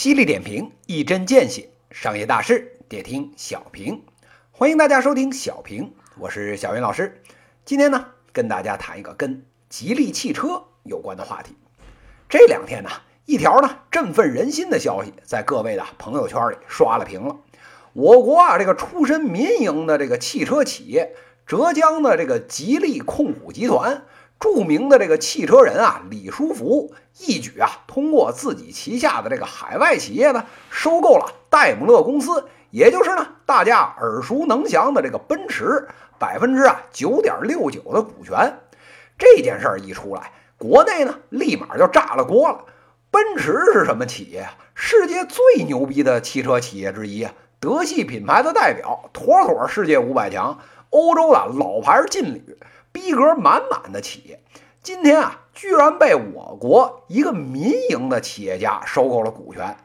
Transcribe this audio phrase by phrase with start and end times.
[0.00, 4.02] 犀利点评，一针见血，商业大事得听小平。
[4.50, 7.20] 欢迎大家收听小平，我是小云老师。
[7.66, 11.54] 今天呢，跟大家谈一个跟吉利汽车有关的话题。
[12.30, 12.88] 这两天呢，
[13.26, 17.36] 一条呢振奋人心的消息在各位的朋友圈里刷了屏了。
[17.92, 24.04] 我国啊，这个出身民营的这个汽车企业，浙江的这个吉利控股集团。
[24.40, 35.86] 著名的这个汽车人啊，李书福一举啊，通过自己旗下的这个海外企业呢，收购了戴姆勒公司，也就是呢大家耳熟能详的这个奔驰
[36.18, 38.58] 百分之啊九点六九的股权。
[39.18, 42.64] 这件事儿一出来，国内呢立马就炸了锅了。
[43.10, 44.54] 奔驰是什么企业啊？
[44.74, 52.56] 世界最牛逼的汽车企业之一啊，德系品牌的代表，妥妥世界五百强，欧洲的老牌劲旅。
[52.92, 54.42] 逼格满满的企业，
[54.82, 59.76] 今天啊，居然被我国一个民营的企业家收购了股权。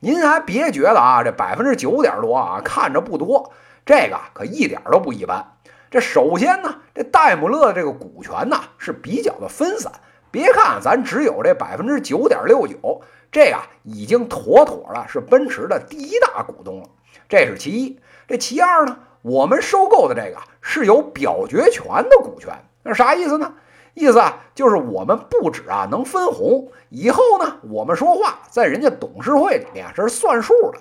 [0.00, 3.52] 您还别觉得啊，这百分之九点多啊，看着不多，
[3.84, 5.56] 这个可一点都不一般。
[5.90, 9.92] 这首先呢，这戴姆勒这个股权呢是比较的分散。
[10.30, 16.88] 别看咱只有这百分之九点六九，这啊已经妥妥的是奔驰的第一大股东了。
[17.28, 17.98] 这是其一。
[18.26, 18.96] 这其二呢？
[19.22, 23.54] 我们收购的这个是有表决权的股权，那啥意思呢？
[23.92, 30.78] 意思啊，就是我们不止啊能分红，以后呢，我们说话在人家董事会里面这是算数的。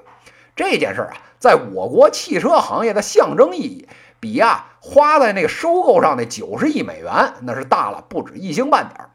[0.55, 3.87] 这件事啊，在我国汽车行业的象征意义，
[4.19, 9.09] 比啊花在那个收购上那九十亿美元那是大了不止一星半点儿。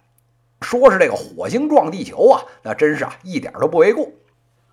[0.61, 4.09] 说是这个火星撞地球啊，那真是啊一点都不为过。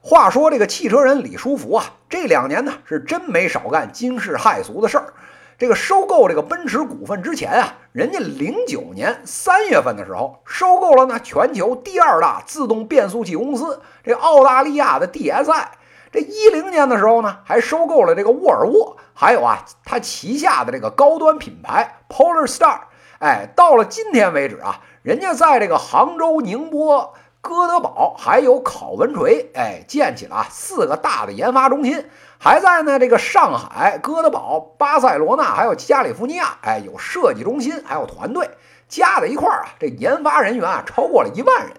[0.03, 5.13] 话说这个汽车人李书福啊，这两年呢是真没少干惊世骇俗的事儿。
[5.59, 15.65] 这个收购这个奔驰股份之前啊，人家零九年三月份的时候收购了呢全球第二大自动变速器公司这澳大利亚的 DSI。
[16.11, 22.79] 这一零年的时候呢，还收购了这个沃尔沃，还有啊他旗下的这个高端品牌 Polar Star。
[23.19, 27.13] 哎，到了今天为止啊，人家在这个杭州、宁波。
[27.41, 32.05] 哥德堡还有考文垂，哎，建起了四个大的研发中心，
[32.37, 32.99] 还在呢。
[32.99, 38.47] 这个上海、哥德堡、巴塞罗那还有加利福尼亚，哎，有设计中心，还有团队，
[38.87, 41.71] 加在一块儿啊，这研发人员啊超过了一万人。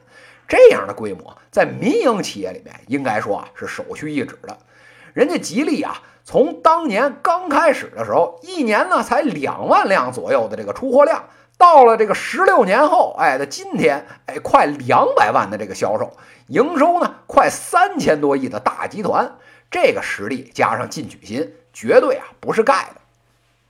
[0.49, 4.59] 这样的规模，在民营企业里面，应该说啊是首屈一指的。
[5.13, 11.25] 人家吉利啊，从当年刚开始的时候，一年呢才两万辆左右的这个出货量。
[11.59, 16.13] 到了这个十六年后，哎，的今天，哎，快两百万的这个销售
[16.49, 19.37] 营收呢，快三千多亿的大集团，
[19.71, 23.01] 这个实力加上进取心，绝对啊不是盖的。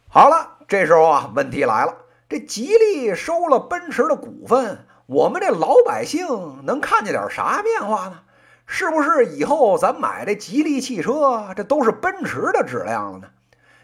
[0.09, 1.95] 好了，这时候啊，问题来了，
[2.31, 8.21] 这吉利收了奔驰的股份，我们这老百姓能看见点啥变化呢？
[8.67, 13.29] 是不是以后咱买这吉利汽车，这都是奔驰的质量了呢？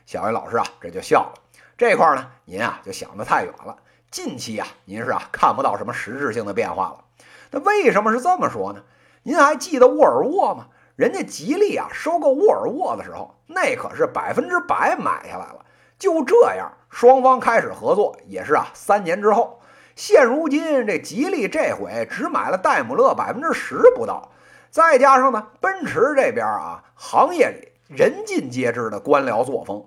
[0.07, 1.35] 小云老师啊，这就笑了。
[1.77, 3.77] 这块呢，您啊就想得太远了。
[4.11, 7.05] 近期啊，您是啊看不到什么实质性的变化了。
[7.51, 8.83] 那为什么是这么说呢？
[9.23, 10.67] 您还记得沃尔沃吗？
[10.97, 15.65] 人家吉利啊收购沃尔沃的时候，那可是百分之百买下来了。
[15.99, 19.61] 就这样，双方开始合作也是啊三年之后。
[19.95, 24.31] 现如今这吉利这回只买了戴姆勒百分之十不到，
[24.71, 29.85] 再加上呢奔驰这边啊行业里人尽皆知的官僚作风。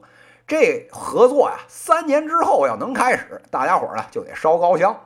[0.47, 5.00] 这合作呀，三年之后要能开始，大家伙儿呢就得烧高香。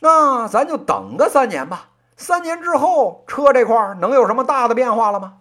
[0.00, 1.90] 那咱就等个三年吧。
[2.16, 5.34] 三年之后，车这块能有什么大的变化了吗？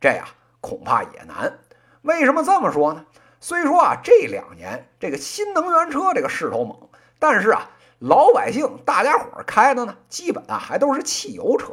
[0.00, 0.26] 这呀，
[0.60, 1.58] 恐怕也难。
[2.02, 3.04] 为什么这么说呢？
[3.40, 6.76] 虽说啊，这两年这个新能源车这个势头猛，
[7.18, 11.72] 但是啊，老百姓大家伙开的呢，基本啊还都是汽油车。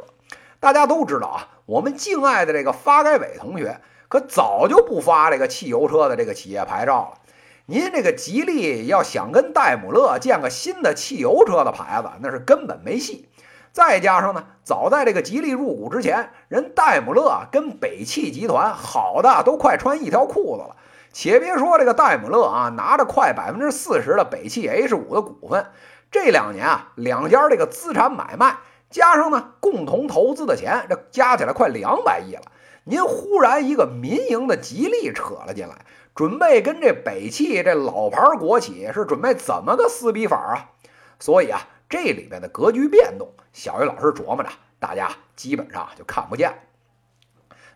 [0.64, 3.78] 大家都知道啊，我们敬爱的这个发改委同学。
[4.08, 7.18] 可早就不发这个汽油车的这个企业牌照了。
[7.66, 13.28] 您这个吉利要想跟戴姆勒建个新的汽油车的牌子，那是根本没戏。
[13.72, 20.76] 再加上呢，早在这个吉利入股之前，人戴姆勒跟北汽集团好的都快穿一条裤子了。
[21.12, 25.66] 且别说这个戴姆勒啊，拿着快百分之四十的北汽 H 五的股份，
[26.10, 28.56] 这两年啊，两家这个资产买卖
[28.94, 32.42] 加上呢共同投资的钱，这加起来快两百亿了。
[32.84, 40.70] 您忽然一个民营的吉利扯了进来，准备跟这北汽这老牌国企是准备怎么个撕逼法啊？
[41.18, 46.54] 所以啊，这里边的格局变动，小于老师琢磨着，大家基本上就看不见。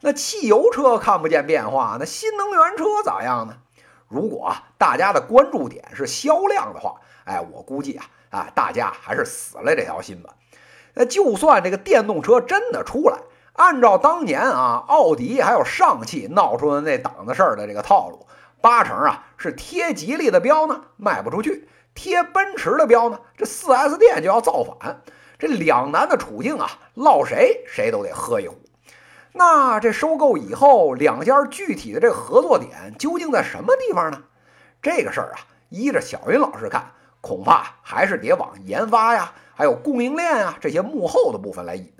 [0.02, 3.56] 那汽油车看不见变化，那新能源车咋样呢？
[4.06, 6.94] 如果大家的关注点是销量的话，
[7.24, 10.32] 哎，我估计啊啊，大家还是死了这条心吧。
[10.98, 13.18] 那就算这个电动车真的出来。
[13.52, 18.26] 按照当年啊，奥迪还有上汽闹出的那档子事儿的这个套路，
[18.60, 25.00] 八成啊是贴吉利的标呢卖不出去，贴奔驰的标呢，这 4S 店就要造反，
[25.38, 28.56] 这两难的处境啊，落谁谁都得喝一壶。
[29.32, 34.22] 那这收购以后，两家具体的这合作点究竟在什么地方呢？
[34.82, 41.92] 这个事儿啊，依着小云老师看，恐怕还是得往研发呀，还有供应链啊这些幕后的部分来引。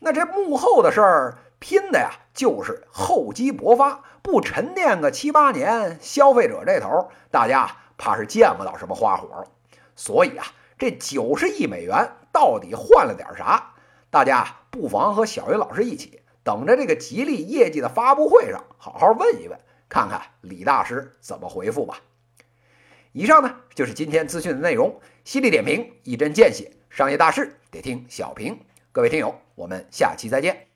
[0.00, 9.44] 那这幕后的事儿拼的呀，就是厚积薄发，不沉淀个七八年，消费者这头大家怕是见不到什么花活了。
[9.96, 10.44] 所以啊，
[10.78, 13.72] 这九十亿美元到底换了点啥？
[14.10, 19.58] 大家不妨和小云老师一起等着这个吉利业绩的发布会上好好问一问，
[19.88, 21.96] 看看李大师怎么回复吧。
[23.12, 28.58] 以上呢就是今天资讯的内容，犀利点评，一针见血，商业大事得听小平。
[28.90, 30.69] 各位听友，我们下期再见。